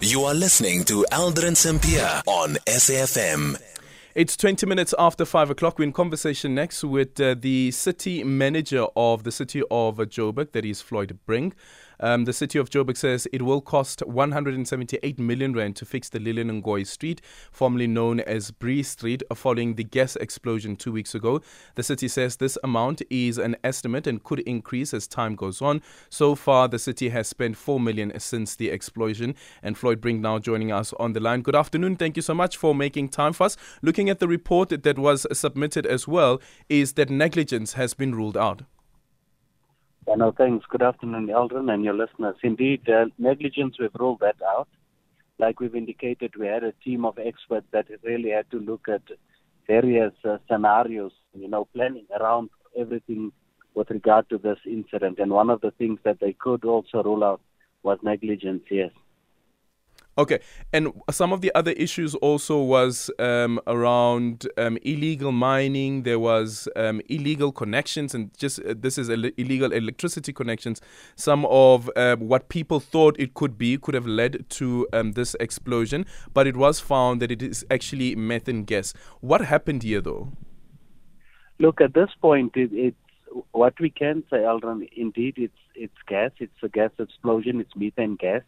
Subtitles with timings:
[0.00, 3.60] You are listening to Aldrin Sampear on SAFM.
[4.14, 5.76] It's 20 minutes after 5 o'clock.
[5.76, 10.64] We're in conversation next with uh, the city manager of the city of Joburg, that
[10.64, 11.56] is Floyd Brink.
[12.00, 16.20] Um, the city of Joburg says it will cost 178 million rand to fix the
[16.20, 17.20] Lilian Ngoyi Street,
[17.50, 21.40] formerly known as Bree Street, following the gas explosion two weeks ago.
[21.74, 25.82] The city says this amount is an estimate and could increase as time goes on.
[26.08, 29.34] So far, the city has spent 4 million since the explosion.
[29.62, 31.42] And Floyd Brink now joining us on the line.
[31.42, 31.96] Good afternoon.
[31.96, 33.56] Thank you so much for making time for us.
[33.82, 38.36] Looking at the report that was submitted as well, is that negligence has been ruled
[38.36, 38.62] out.
[40.16, 40.64] No, thanks.
[40.68, 42.36] Good afternoon, Aldrin, and your listeners.
[42.42, 44.68] Indeed, uh, negligence, we've ruled that out.
[45.38, 49.02] Like we've indicated, we had a team of experts that really had to look at
[49.66, 53.32] various uh, scenarios, you know, planning around everything
[53.74, 55.18] with regard to this incident.
[55.18, 57.40] And one of the things that they could also rule out
[57.82, 58.90] was negligence, yes.
[60.18, 60.40] Okay,
[60.72, 66.02] and some of the other issues also was um, around um, illegal mining.
[66.02, 70.80] There was um, illegal connections, and just uh, this is Ill- illegal electricity connections.
[71.14, 75.36] Some of uh, what people thought it could be could have led to um, this
[75.38, 78.94] explosion, but it was found that it is actually methane gas.
[79.20, 80.32] What happened here, though?
[81.60, 82.96] Look, at this point, it, it's
[83.52, 84.88] what we can say, Aldrin.
[84.96, 86.32] Indeed, it's it's gas.
[86.40, 87.60] It's a gas explosion.
[87.60, 88.42] It's methane gas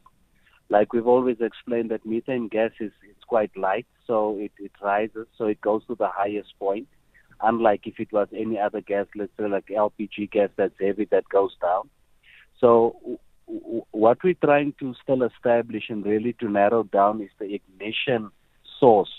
[0.71, 5.27] like we've always explained that methane gas is it's quite light, so it, it rises,
[5.37, 6.87] so it goes to the highest point.
[7.43, 11.29] Unlike if it was any other gas, let's say like LPG gas that's heavy, that
[11.29, 11.91] goes down.
[12.61, 13.19] So
[13.91, 18.31] what we're trying to still establish and really to narrow down is the ignition
[18.79, 19.11] source.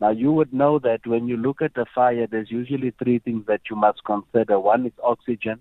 [0.00, 3.46] Now you would know that when you look at a fire, there's usually three things
[3.46, 4.58] that you must consider.
[4.60, 5.60] One is oxygen.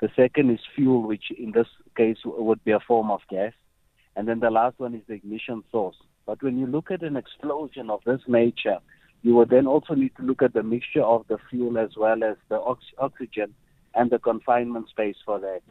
[0.00, 3.52] The second is fuel, which in this case would be a form of gas.
[4.16, 5.96] And then the last one is the ignition source.
[6.26, 8.78] But when you look at an explosion of this nature,
[9.22, 12.22] you would then also need to look at the mixture of the fuel as well
[12.22, 13.54] as the ox- oxygen
[13.94, 15.62] and the confinement space for that.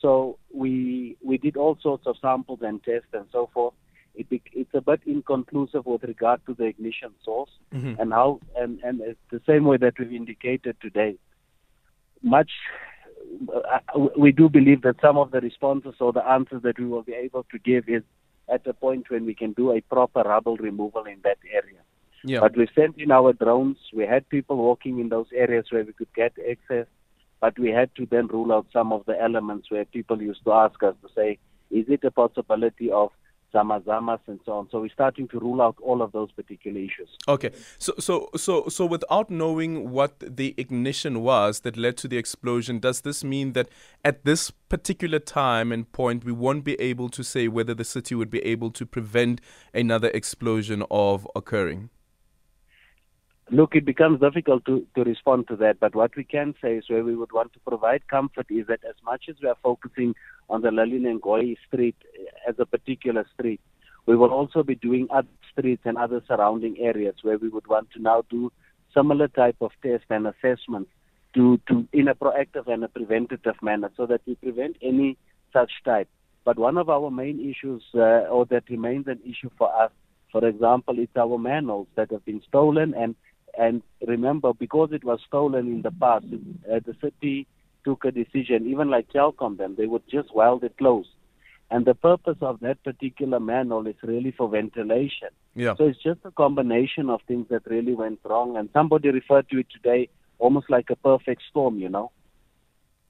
[0.00, 3.74] So we we did all sorts of samples and tests and so forth.
[4.14, 8.00] It it's a bit inconclusive with regard to the ignition source mm-hmm.
[8.00, 11.16] and how and and it's the same way that we've indicated today.
[12.22, 12.50] Much
[14.16, 17.14] we do believe that some of the responses or the answers that we will be
[17.14, 18.02] able to give is
[18.52, 21.80] at a point when we can do a proper rubble removal in that area.
[22.24, 22.40] Yeah.
[22.40, 23.78] But we sent in our drones.
[23.92, 26.86] We had people walking in those areas where we could get access,
[27.40, 30.52] but we had to then rule out some of the elements where people used to
[30.52, 31.38] ask us to say,
[31.70, 33.10] is it a possibility of
[33.52, 34.68] zamazamas and so on.
[34.70, 37.08] So we're starting to rule out all of those particular issues.
[37.28, 37.50] Okay.
[37.78, 42.78] So so so so without knowing what the ignition was that led to the explosion,
[42.78, 43.68] does this mean that
[44.04, 48.14] at this particular time and point we won't be able to say whether the city
[48.14, 49.40] would be able to prevent
[49.74, 51.90] another explosion of occurring?
[53.50, 56.88] Look, it becomes difficult to, to respond to that, but what we can say is
[56.88, 60.14] where we would want to provide comfort is that as much as we are focusing
[60.48, 61.96] on the Lilian Ngoyi street
[62.48, 63.60] as a particular street,
[64.06, 67.90] we will also be doing other streets and other surrounding areas where we would want
[67.92, 68.50] to now do
[68.94, 70.90] similar type of tests and assessments
[71.34, 75.16] to, to in a proactive and a preventative manner so that we prevent any
[75.52, 76.08] such type.
[76.44, 79.92] But one of our main issues, uh, or that remains an issue for us,
[80.32, 83.14] for example, it's our manholes that have been stolen and
[83.56, 86.24] and remember, because it was stolen in the past,
[86.72, 87.46] uh, the city
[87.84, 91.10] took a decision, even like Telkom them, they would just weld it closed.
[91.72, 95.30] And the purpose of that particular manhole is really for ventilation.
[95.54, 95.74] Yeah.
[95.76, 98.58] So it's just a combination of things that really went wrong.
[98.58, 102.10] And somebody referred to it today almost like a perfect storm, you know.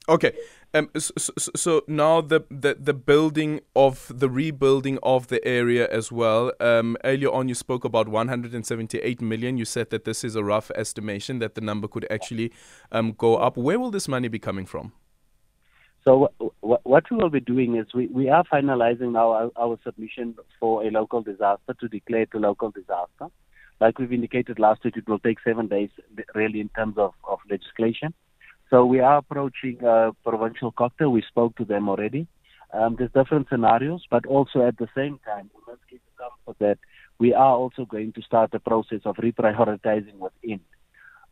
[0.07, 0.33] Okay,
[0.73, 5.87] um, so, so, so, now the, the the building of the rebuilding of the area
[5.89, 6.51] as well.
[6.59, 9.57] Um, earlier on, you spoke about 178 million.
[9.57, 12.51] You said that this is a rough estimation that the number could actually
[12.91, 13.55] um, go up.
[13.55, 14.91] Where will this money be coming from?
[16.05, 19.77] So w- w- what we will be doing is we, we are finalizing our, our
[19.83, 23.27] submission for a local disaster to declare it a local disaster.
[23.79, 25.89] Like we've indicated last week, it will take seven days
[26.35, 28.13] really in terms of, of legislation.
[28.69, 29.77] So we are approaching
[30.23, 31.09] provincial COGTA.
[31.11, 32.27] We spoke to them already.
[32.73, 36.59] Um, there's different scenarios, but also at the same time, we must keep the comfort
[36.59, 36.79] that
[37.19, 40.59] we are also going to start the process of reprioritizing within.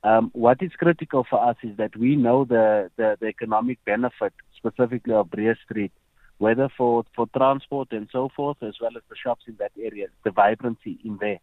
[0.03, 4.33] Um, what is critical for us is that we know the, the, the economic benefit,
[4.61, 5.91] specifically of Bree Street,
[6.37, 10.07] whether for, for transport and so forth, as well as the shops in that area,
[10.23, 11.39] the vibrancy in there.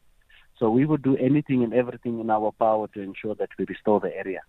[0.58, 4.00] So we would do anything and everything in our power to ensure that we restore
[4.00, 4.40] the area.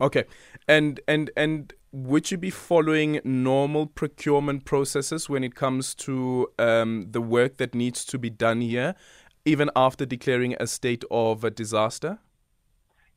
[0.00, 0.24] Okay,
[0.68, 7.06] and and and would you be following normal procurement processes when it comes to um,
[7.10, 8.94] the work that needs to be done here,
[9.46, 12.18] even after declaring a state of a disaster?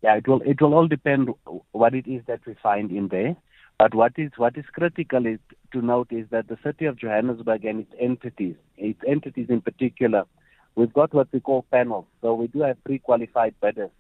[0.02, 1.30] Yeah, it will it will all depend
[1.74, 3.36] what it is that we find in there.
[3.80, 5.40] But what is what is critical is
[5.72, 10.26] to note is that the city of Johannesburg and its entities, its entities in particular,
[10.76, 12.06] we've got what we call panels.
[12.22, 13.92] So we do have pre-qualified bidders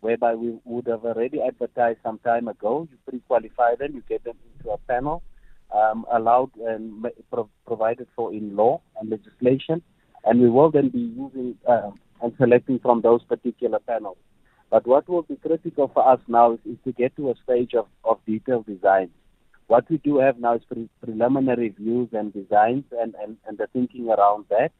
[0.00, 2.88] whereby we would have already advertised some time ago.
[2.90, 5.22] You pre-qualify them, you get them into a panel,
[5.72, 9.80] um, allowed and pro- provided for in law and legislation,
[10.24, 14.18] and we will then be using uh, and selecting from those particular panels.
[14.70, 17.74] But what will be critical for us now is, is to get to a stage
[17.74, 19.10] of, of detailed design.
[19.66, 23.66] What we do have now is pre- preliminary views and designs and, and, and the
[23.72, 24.72] thinking around that.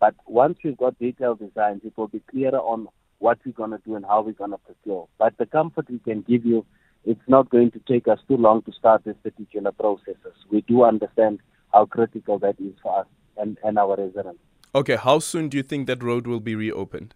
[0.00, 2.88] But once we've got detailed designs, it will be clearer on
[3.18, 5.08] what we're going to do and how we're going to procure.
[5.18, 6.64] But the comfort we can give you,
[7.04, 10.34] it's not going to take us too long to start these particular processes.
[10.50, 11.40] We do understand
[11.72, 13.06] how critical that is for us
[13.36, 14.40] and, and our residents.
[14.74, 17.14] Okay, how soon do you think that road will be reopened?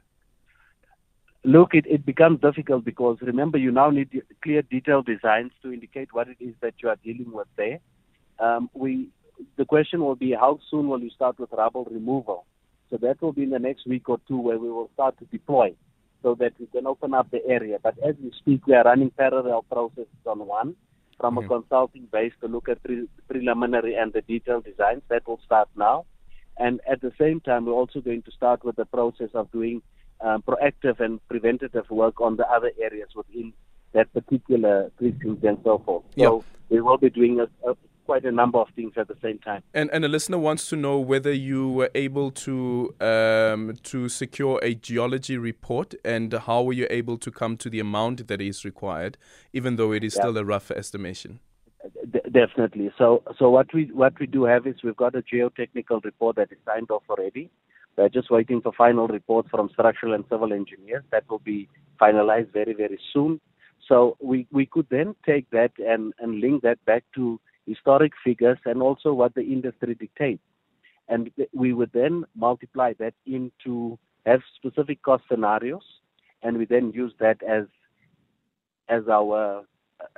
[1.45, 6.13] Look, it, it becomes difficult because remember, you now need clear detailed designs to indicate
[6.13, 7.81] what it is that you are dealing with there.
[8.39, 9.09] Um, we,
[9.57, 12.47] the question will be how soon will you start with rubble removal?
[12.91, 15.25] So that will be in the next week or two where we will start to
[15.27, 15.75] deploy
[16.23, 17.79] so that we can open up the area.
[17.83, 20.77] But as we speak, we are running parallel processes on one
[21.19, 21.47] from mm-hmm.
[21.47, 25.03] a consulting base to look at pre- preliminary and the detailed designs.
[25.09, 26.07] That will start now.
[26.57, 29.83] And at the same time, we're also going to start with the process of doing
[30.23, 33.53] um, proactive and preventative work on the other areas within
[33.93, 36.05] that particular precinct and so forth.
[36.17, 36.45] So yep.
[36.71, 37.75] we will be doing a, a
[38.05, 39.63] quite a number of things at the same time.
[39.75, 44.59] And and a listener wants to know whether you were able to um, to secure
[44.63, 48.65] a geology report and how were you able to come to the amount that is
[48.65, 49.19] required,
[49.53, 51.41] even though it is still a rough estimation.
[52.11, 52.91] D- definitely.
[52.99, 56.53] So so what we what we do have is we've got a geotechnical report that
[56.53, 57.51] is signed off already.
[57.97, 61.05] We're just waiting for final reports from structural and civil engineers.
[61.11, 61.69] That will be
[62.01, 63.41] finalized very very soon.
[63.89, 68.59] So we, we could then take that and, and link that back to historic figures,
[68.65, 70.43] and also what the industry dictates.
[71.09, 75.83] And we would then multiply that into have specific cost scenarios,
[76.43, 77.65] and we then use that as
[78.89, 79.65] as our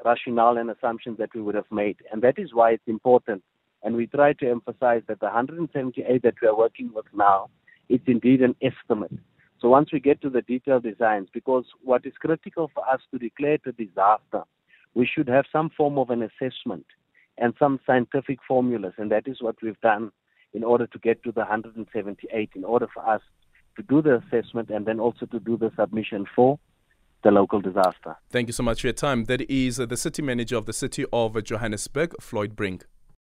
[0.04, 1.96] rationale and assumptions that we would have made.
[2.10, 3.42] And that is why it's important.
[3.82, 7.50] And we try to emphasize that the 178 that we are working with now,
[7.88, 9.12] it's indeed an estimate.
[9.60, 13.18] So once we get to the detailed designs, because what is critical for us to
[13.18, 14.42] declare a disaster,
[14.94, 16.86] we should have some form of an assessment
[17.38, 20.12] and some scientific formulas, and that is what we've done
[20.52, 23.22] in order to get to the 178, in order for us
[23.76, 26.58] to do the assessment and then also to do the submission for
[27.24, 28.16] the local disaster.
[28.30, 29.24] Thank you so much for your time.
[29.24, 32.84] That is the city manager of the city of Johannesburg, Floyd Brink.